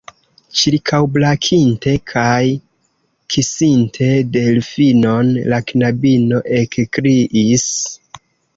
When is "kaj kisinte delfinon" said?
2.11-5.31